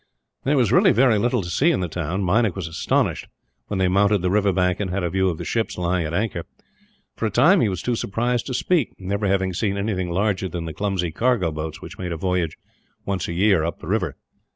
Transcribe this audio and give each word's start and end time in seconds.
There 0.45 0.57
was 0.57 0.71
very 0.71 1.19
little 1.19 1.43
to 1.43 1.49
see 1.51 1.69
in 1.69 1.81
the 1.81 1.87
town. 1.87 2.23
Meinik 2.25 2.55
was 2.55 2.67
astonished, 2.67 3.27
when 3.67 3.77
they 3.77 3.87
mounted 3.87 4.23
the 4.23 4.31
river 4.31 4.51
bank 4.51 4.79
and 4.79 4.89
had 4.89 5.03
a 5.03 5.11
view 5.11 5.29
of 5.29 5.37
the 5.37 5.45
ships 5.45 5.77
lying 5.77 6.07
at 6.07 6.13
anchor. 6.15 6.41
For 7.15 7.27
a 7.27 7.29
time 7.29 7.61
he 7.61 7.69
was 7.69 7.83
too 7.83 7.95
surprised 7.95 8.47
to 8.47 8.55
speak, 8.55 8.99
never 8.99 9.27
having 9.27 9.53
seen 9.53 9.77
anything 9.77 10.09
larger 10.09 10.49
than 10.49 10.65
the 10.65 10.73
clumsy 10.73 11.11
cargo 11.11 11.51
boats 11.51 11.83
which 11.83 11.99
made 11.99 12.11
a 12.13 12.17
voyage, 12.17 12.57
once 13.05 13.27
a 13.27 13.33
year, 13.33 13.63
up 13.63 13.77
the 13.79 13.85
river. 13.85 14.15